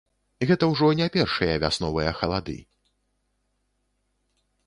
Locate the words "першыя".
1.17-1.59